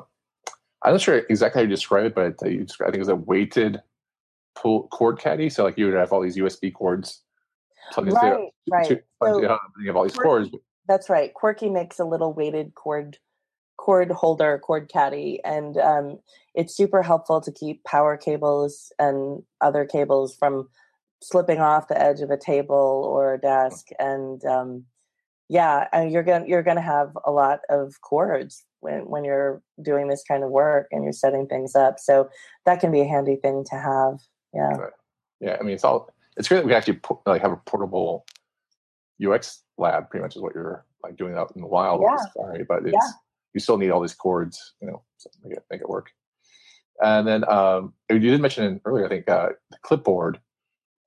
[0.84, 3.08] I'm not sure exactly how you describe it, but you describe, I think it was
[3.10, 3.82] a weighted
[4.56, 5.50] pull cord caddy.
[5.50, 7.22] So like you would have all these USB cords
[7.92, 8.88] plugged right, right.
[8.88, 10.50] To, so, you have all these cords.
[10.88, 11.34] That's right.
[11.34, 13.18] Quirky makes a little weighted cord
[13.78, 16.20] cord holder, cord caddy, and um,
[16.54, 20.70] it's super helpful to keep power cables and other cables from
[21.24, 23.88] slipping off the edge of a table or a desk.
[24.00, 24.86] And um,
[25.52, 30.08] yeah, and you're gonna you're gonna have a lot of cords when when you're doing
[30.08, 32.00] this kind of work and you're setting things up.
[32.00, 32.30] So
[32.66, 34.20] that can be a handy thing to have.
[34.54, 34.70] Yeah.
[34.78, 34.94] Right.
[35.42, 35.58] Yeah.
[35.60, 38.26] I mean, it's all, it's great that we actually like have a portable
[39.22, 42.16] UX lab pretty much is what you're like doing out in the wild yeah.
[42.34, 43.12] Sorry, but it's, yeah.
[43.54, 46.12] you still need all these cords, you know, to make it, make it work.
[47.04, 50.40] And then um, you did mention earlier, I think, uh, the clipboard.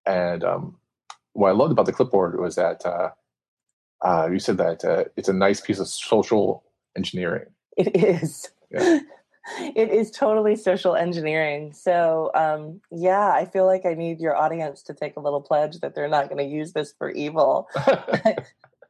[0.04, 0.76] And um,
[1.32, 3.08] what I loved about the clipboard was that uh,
[4.02, 6.64] uh, you said that uh, it's a nice piece of social
[6.96, 7.46] engineering.
[7.76, 8.50] It is.
[8.70, 9.00] Yeah.
[9.74, 11.72] it is totally social engineering.
[11.72, 15.80] So, um, yeah, I feel like I need your audience to take a little pledge
[15.80, 17.68] that they're not going to use this for evil.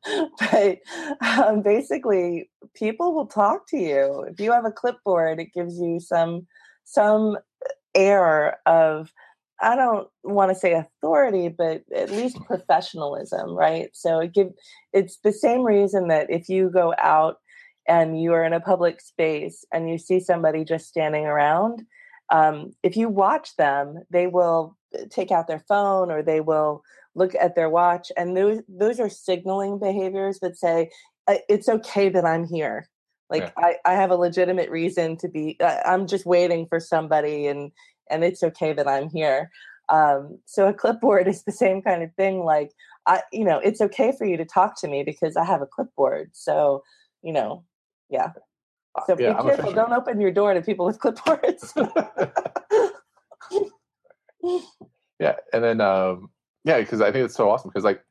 [0.40, 0.78] but
[1.20, 4.26] um, basically, people will talk to you.
[4.28, 6.46] If you have a clipboard, it gives you some
[6.84, 7.38] some
[7.94, 9.12] air of
[9.64, 13.88] I don't want to say authority, but at least professionalism, right?
[13.94, 14.48] So it give
[14.92, 17.38] it's the same reason that if you go out
[17.88, 21.83] and you are in a public space and you see somebody just standing around,
[22.31, 26.83] um, if you watch them, they will uh, take out their phone or they will
[27.14, 30.90] look at their watch, and those those are signaling behaviors that say
[31.27, 32.88] uh, it's okay that I'm here.
[33.31, 33.50] Like yeah.
[33.57, 35.57] I, I have a legitimate reason to be.
[35.59, 37.72] Uh, I'm just waiting for somebody, and
[38.10, 39.50] and it's okay that I'm here.
[39.88, 42.44] Um, so a clipboard is the same kind of thing.
[42.44, 42.72] Like
[43.06, 45.66] I, you know, it's okay for you to talk to me because I have a
[45.66, 46.30] clipboard.
[46.32, 46.82] So
[47.22, 47.64] you know,
[48.10, 48.32] yeah.
[48.94, 49.72] Uh, so yeah, be careful.
[49.72, 51.72] Don't open your door to people with clipboards.
[55.18, 56.30] yeah, and then um,
[56.64, 58.02] yeah, because I think it's so awesome because like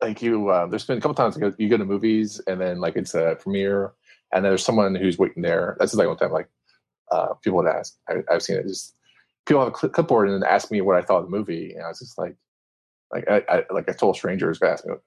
[0.00, 2.60] like you, uh, there's been a couple times you go, you go to movies and
[2.60, 3.94] then like it's a premiere
[4.32, 5.76] and there's someone who's waiting there.
[5.78, 6.48] That's like one time like
[7.10, 7.96] uh, people would ask.
[8.08, 8.66] I, have seen it.
[8.66, 8.94] Just
[9.48, 11.82] people have a clipboard and then ask me what I thought of the movie, and
[11.82, 12.36] I was just like,
[13.12, 15.02] like I, I like I told strangers ask me what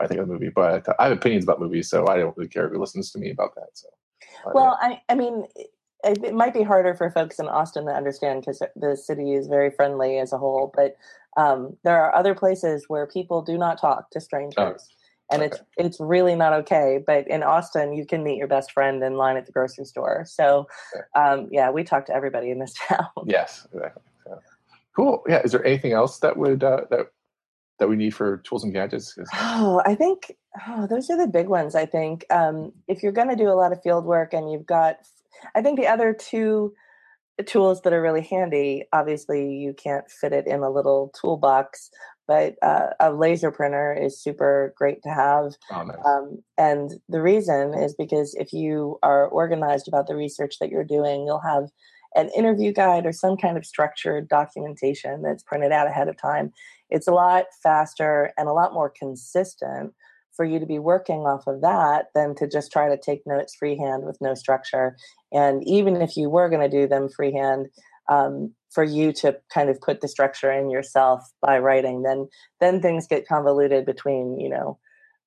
[0.00, 2.48] I think of the movie, but I have opinions about movies, so I don't really
[2.48, 3.68] care who listens to me about that.
[3.74, 3.88] So,
[4.54, 4.78] well.
[4.80, 5.44] I, I mean,
[6.04, 9.46] it, it, might be harder for folks in Austin to understand because the city is
[9.46, 10.96] very friendly as a whole, but
[11.36, 14.56] um, there are other places where people do not talk to strangers.
[14.58, 14.76] Oh.
[15.30, 15.52] And okay.
[15.52, 17.00] it's it's really not okay.
[17.04, 20.24] But in Austin, you can meet your best friend in line at the grocery store.
[20.26, 20.66] So,
[21.16, 23.06] um, yeah, we talk to everybody in this town.
[23.24, 24.02] Yes, exactly.
[24.24, 24.38] So,
[24.94, 25.22] cool.
[25.28, 25.42] Yeah.
[25.42, 27.08] Is there anything else that would uh, that
[27.78, 29.18] that we need for tools and gadgets?
[29.34, 30.36] Oh, I think
[30.68, 31.74] oh, those are the big ones.
[31.74, 34.66] I think um, if you're going to do a lot of field work and you've
[34.66, 34.98] got,
[35.54, 36.72] I think the other two
[37.44, 38.84] tools that are really handy.
[38.92, 41.90] Obviously, you can't fit it in a little toolbox,
[42.26, 45.52] but uh, a laser printer is super great to have.
[45.70, 45.96] Oh, nice.
[46.04, 50.84] um, and the reason is because if you are organized about the research that you're
[50.84, 51.68] doing, you'll have
[52.14, 56.52] an interview guide or some kind of structured documentation that's printed out ahead of time.
[56.88, 59.92] It's a lot faster and a lot more consistent
[60.36, 63.54] for you to be working off of that than to just try to take notes
[63.54, 64.96] freehand with no structure.
[65.32, 67.68] And even if you were going to do them freehand,
[68.08, 72.28] um, for you to kind of put the structure in yourself by writing then
[72.60, 74.78] then things get convoluted between you know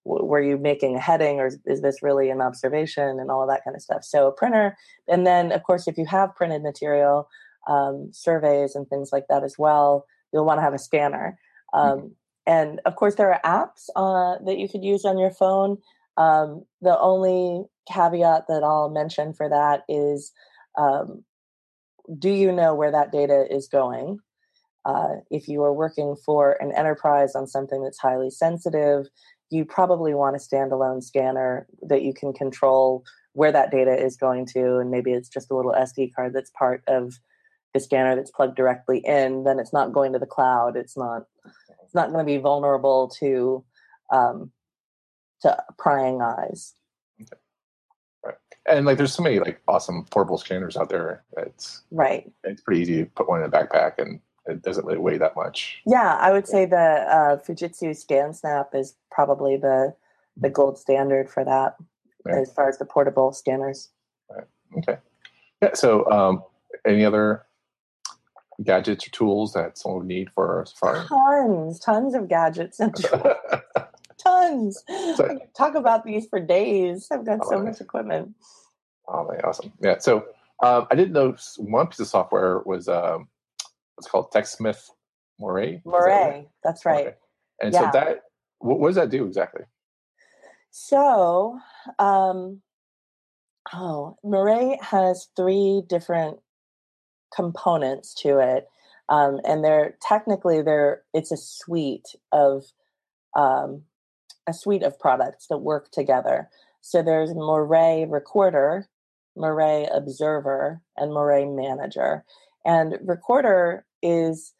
[0.06, 3.64] were you making a heading or is this really an observation and all of that
[3.64, 7.28] kind of stuff so a printer and then of course if you have printed material
[7.68, 11.40] um, surveys and things like that as well you'll want to have a scanner
[11.74, 12.08] um, mm-hmm.
[12.50, 15.78] And of course there are apps uh, that you could use on your phone
[16.18, 20.32] um, the only caveat that i'll mention for that is
[20.78, 21.24] um,
[22.18, 24.20] do you know where that data is going?
[24.86, 29.08] Uh, if you are working for an enterprise on something that's highly sensitive,
[29.52, 34.46] you probably want a standalone scanner that you can control where that data is going
[34.46, 37.14] to, and maybe it's just a little SD card that's part of
[37.74, 39.44] the scanner that's plugged directly in.
[39.44, 40.76] Then it's not going to the cloud.
[40.76, 41.24] It's not.
[41.90, 43.66] It's not going to be vulnerable to
[44.12, 44.52] um,
[45.42, 46.76] to prying eyes.
[47.20, 47.42] Okay
[48.24, 48.36] Right.
[48.66, 51.24] and like there's so many like awesome portable scanners out there.
[51.38, 52.32] It's right.
[52.44, 55.36] It's pretty easy to put one in a backpack, and it doesn't really weigh that
[55.36, 55.82] much.
[55.88, 59.96] Yeah, I would say the uh, Fujitsu ScanSnap is probably the
[60.38, 61.78] the gold standard for that
[62.26, 62.42] right.
[62.42, 63.90] as far as the portable scanners.
[64.30, 64.46] Right.
[64.78, 64.98] Okay.
[65.64, 65.74] Yeah.
[65.74, 66.44] So, um,
[66.86, 67.46] any other
[68.64, 71.06] gadgets or tools that someone would need for Safari?
[71.08, 73.36] Tons, tons of gadgets and tools.
[74.18, 74.84] tons.
[75.16, 77.08] So, talk about these for days.
[77.12, 78.36] I've got so much equipment.
[79.08, 79.72] Oh, man, awesome.
[79.82, 79.98] Yeah.
[80.00, 80.26] So
[80.62, 83.28] um, I didn't know one piece of software was um,
[83.96, 84.90] what's called TechSmith
[85.42, 85.82] Morae.
[85.84, 87.16] Morae, that that's right.
[87.62, 87.92] And yeah.
[87.92, 88.24] so that,
[88.60, 89.64] what, what, does that do exactly?
[90.72, 91.58] So,
[91.98, 92.62] um,
[93.74, 96.40] oh, Morae has three different
[97.34, 98.68] components to it.
[99.10, 102.66] Um, and they're technically they're it's a suite of
[103.36, 103.84] um,
[104.48, 106.50] a suite of products that work together.
[106.82, 108.88] So there's Morae Recorder,
[109.38, 112.24] Morae Observer, and Morae Manager.
[112.66, 114.54] And Recorder is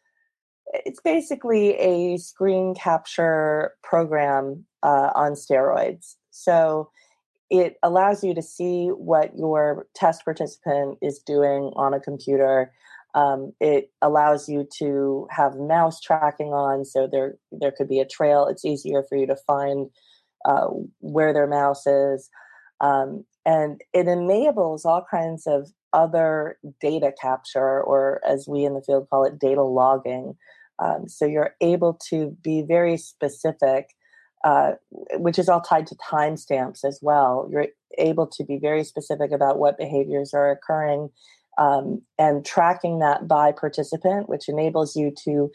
[0.72, 6.16] it's basically a screen capture program uh, on steroids.
[6.30, 6.90] So
[7.50, 12.72] it allows you to see what your test participant is doing on a computer.
[13.14, 18.06] Um, it allows you to have mouse tracking on, so there there could be a
[18.06, 18.46] trail.
[18.46, 19.90] It's easier for you to find
[20.44, 20.68] uh,
[21.00, 22.30] where their mouse is.
[22.80, 28.82] Um, and it enables all kinds of other data capture, or as we in the
[28.82, 30.36] field call it, data logging.
[30.78, 33.90] Um, so you're able to be very specific,
[34.44, 34.72] uh,
[35.14, 37.48] which is all tied to timestamps as well.
[37.50, 41.10] You're able to be very specific about what behaviors are occurring
[41.58, 45.50] um, and tracking that by participant, which enables you to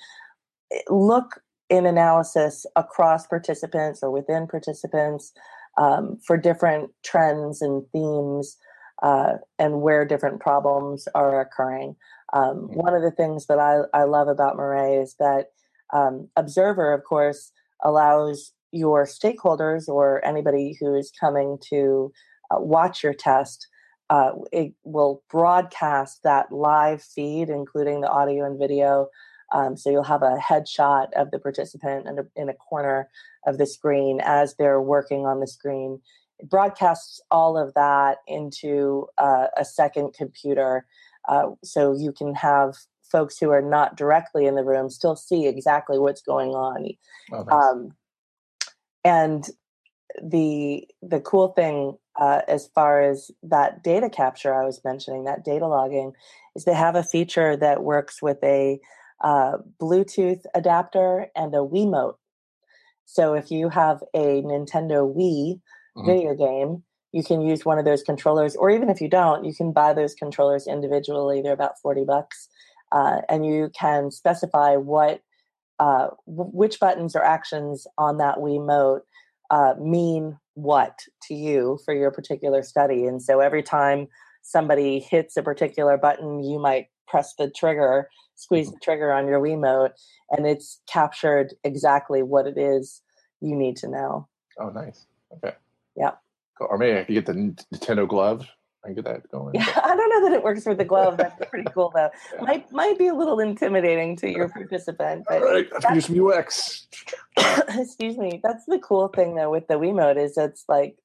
[0.71, 5.33] eh, look in analysis across participants or within participants
[5.77, 8.57] um, for different trends and themes
[9.01, 11.95] uh, and where different problems are occurring.
[12.33, 15.47] Um, one of the things that I, I love about Morae is that
[15.93, 17.51] um, Observer, of course,
[17.83, 22.11] allows your stakeholders or anybody who is coming to
[22.51, 23.67] uh, watch your test.
[24.09, 29.07] Uh, it will broadcast that live feed, including the audio and video,
[29.53, 33.09] um, so you'll have a headshot of the participant in a, in a corner
[33.47, 36.01] of the screen as they're working on the screen.
[36.39, 40.85] It broadcasts all of that into uh, a second computer
[41.29, 45.47] uh, so you can have folks who are not directly in the room still see
[45.47, 46.89] exactly what's going on.
[47.31, 47.53] Oh, nice.
[47.53, 47.91] um,
[49.05, 49.47] and
[50.21, 55.45] the the cool thing uh, as far as that data capture I was mentioning, that
[55.45, 56.11] data logging,
[56.55, 58.79] is they have a feature that works with a
[59.23, 62.15] uh, Bluetooth adapter and a Wiimote.
[63.05, 66.05] So if you have a Nintendo Wii mm-hmm.
[66.05, 69.53] video game, you can use one of those controllers, or even if you don't, you
[69.53, 71.41] can buy those controllers individually.
[71.41, 72.49] They're about forty bucks,
[72.91, 75.21] uh, and you can specify what,
[75.79, 79.01] uh, w- which buttons or actions on that Wiimote
[79.49, 83.05] uh, mean what to you for your particular study.
[83.05, 84.07] And so every time
[84.41, 89.39] somebody hits a particular button, you might press the trigger, squeeze the trigger on your
[89.39, 89.91] Wiimote,
[90.31, 93.01] and it's captured exactly what it is
[93.41, 94.27] you need to know.
[94.59, 95.05] Oh, nice.
[95.33, 95.55] Okay.
[95.95, 96.11] Yeah.
[96.59, 98.47] Or maybe I could get the Nintendo glove
[98.85, 99.55] I get that going.
[99.55, 101.17] Yeah, I don't know that it works with the glove.
[101.17, 102.09] That's pretty cool, though.
[102.33, 102.41] Yeah.
[102.41, 105.25] Might might be a little intimidating to your participant.
[105.27, 106.87] But All right, I have to UX.
[107.69, 108.39] excuse me.
[108.43, 110.97] That's the cool thing, though, with the Wiimote is it's like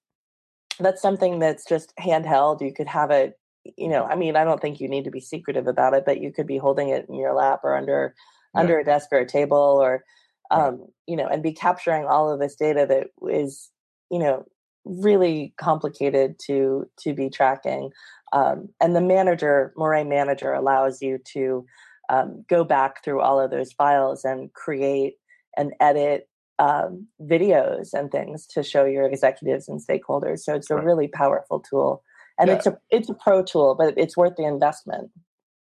[0.78, 2.60] that's something that's just handheld.
[2.60, 3.38] You could have it.
[3.76, 6.20] You know, I mean, I don't think you need to be secretive about it, but
[6.20, 8.14] you could be holding it in your lap or under
[8.54, 8.60] yeah.
[8.60, 10.04] under a desk or a table, or
[10.50, 13.70] um, you know, and be capturing all of this data that is,
[14.10, 14.44] you know,
[14.84, 17.90] really complicated to to be tracking.
[18.32, 21.66] Um, and the manager, Morae Manager, allows you to
[22.08, 25.14] um, go back through all of those files and create
[25.56, 26.28] and edit
[26.58, 30.40] um, videos and things to show your executives and stakeholders.
[30.40, 30.84] So it's a right.
[30.84, 32.02] really powerful tool,
[32.38, 32.54] and yeah.
[32.54, 35.10] it's a it's a pro tool, but it's worth the investment.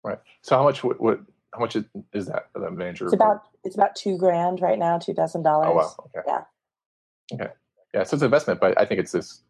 [0.05, 0.19] Right.
[0.43, 3.05] So how much would, how much is, is that the manager?
[3.05, 5.69] It's about it's about two grand right now, two thousand dollars.
[5.71, 6.11] Oh wow.
[6.17, 6.27] Okay.
[6.27, 7.35] Yeah.
[7.35, 7.53] Okay
[7.95, 9.43] yeah, so it's an investment, but I think it's this.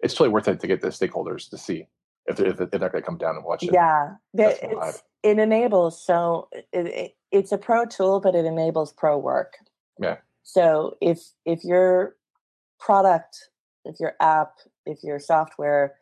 [0.00, 1.86] It's totally worth it to get the stakeholders to see
[2.26, 3.70] if they're, if they're not going to come down and watch it.
[3.72, 9.54] Yeah, it enables so it, it, it's a pro tool, but it enables pro work.
[10.00, 10.18] Yeah.
[10.42, 12.16] So if if your
[12.78, 13.48] product,
[13.84, 14.52] if your app,
[14.84, 15.94] if your software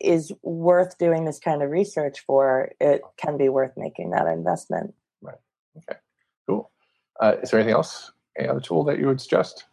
[0.00, 4.94] is worth doing this kind of research for, it can be worth making that investment.
[5.20, 5.38] Right.
[5.76, 5.98] Okay.
[6.46, 6.70] Cool.
[7.20, 8.12] Uh, is there anything else?
[8.38, 9.64] Any other tool that you would suggest?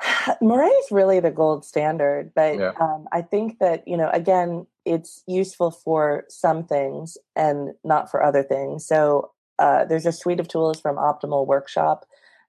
[0.42, 2.72] Morae is really the gold standard, but yeah.
[2.80, 8.22] um, I think that you know, again, it's useful for some things and not for
[8.22, 8.86] other things.
[8.86, 12.06] So uh, there's a suite of tools from Optimal Workshop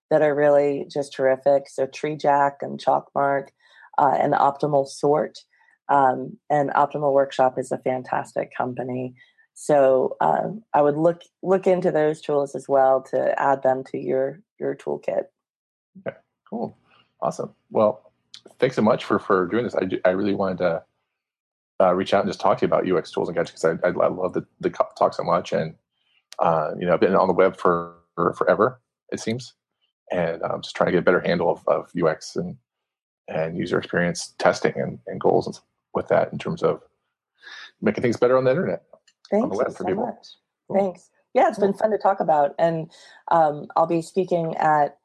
[0.09, 1.69] that are really just terrific.
[1.69, 3.47] So TreeJack and Chalkmark
[3.97, 5.39] uh, and Optimal Sort,
[5.89, 9.15] um, and Optimal Workshop is a fantastic company.
[9.53, 13.97] So uh, I would look look into those tools as well to add them to
[13.97, 15.25] your your toolkit.
[16.05, 16.17] Okay,
[16.49, 16.77] cool.
[17.21, 17.53] Awesome.
[17.71, 18.11] Well,
[18.59, 19.75] thanks so much for for doing this.
[19.75, 20.83] I, I really wanted to
[21.79, 23.87] uh, reach out and just talk to you about UX tools and gadgets because I,
[23.87, 25.53] I, I, love the, the talk so much.
[25.53, 25.75] And,
[26.39, 29.53] uh, you know, I've been on the web for, for forever, it seems.
[30.11, 32.57] And I'm just trying to get a better handle of, of UX and,
[33.27, 35.61] and user experience testing and, and goals
[35.93, 36.81] with that in terms of
[37.81, 38.83] making things better on the internet.
[39.29, 40.05] Thanks on the web for so people.
[40.05, 40.27] much.
[40.67, 40.79] Cool.
[40.79, 41.09] Thanks.
[41.33, 42.55] Yeah, it's been fun to talk about.
[42.57, 42.89] And
[43.29, 44.97] um, I'll be speaking at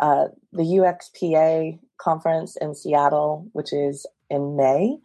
[0.00, 4.98] uh, the UXPA conference in Seattle, which is in May.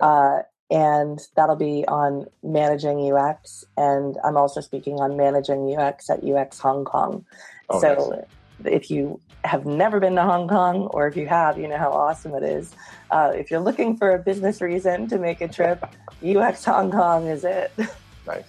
[0.00, 0.40] Uh,
[0.70, 3.64] and that'll be on managing UX.
[3.76, 7.24] And I'm also speaking on managing UX at UX Hong Kong.
[7.68, 8.26] Oh, so
[8.64, 8.72] nice.
[8.72, 11.90] if you have never been to Hong Kong, or if you have, you know how
[11.90, 12.74] awesome it is.
[13.10, 15.84] Uh, if you're looking for a business reason to make a trip,
[16.24, 17.72] UX Hong Kong is it.
[18.26, 18.44] Nice.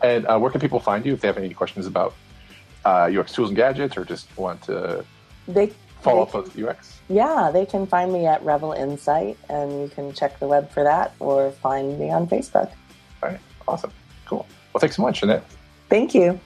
[0.00, 2.14] And uh, where can people find you if they have any questions about
[2.84, 5.04] uh, UX tools and gadgets or just want to
[5.48, 7.00] they follow they, up with UX?
[7.08, 10.84] Yeah, they can find me at Revel Insight, and you can check the web for
[10.84, 12.70] that, or find me on Facebook.
[13.22, 13.92] All right, awesome,
[14.26, 14.46] cool.
[14.72, 15.44] Well, thanks so much, Annette.
[15.88, 16.38] Thank you.